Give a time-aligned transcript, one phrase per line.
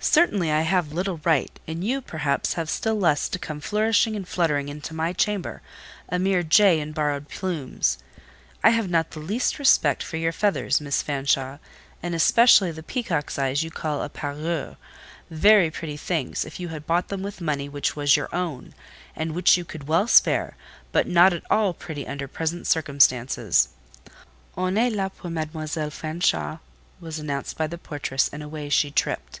[0.00, 0.52] "Certainly!
[0.52, 4.68] I have little right; and you, perhaps, have still less to come flourishing and fluttering
[4.68, 7.98] into my chamber—a mere jay in borrowed plumes.
[8.62, 11.58] I have not the least respect for your feathers, Miss Fanshawe;
[12.00, 14.76] and especially the peacock's eyes you call a parure:
[15.30, 18.74] very pretty things, if you had bought them with money which was your own,
[19.16, 20.56] and which you could well spare,
[20.92, 23.70] but not at all pretty under present circumstances."
[24.56, 26.58] "On est là pour Mademoiselle Fanshawe!"
[27.00, 29.40] was announced by the portress, and away she tripped.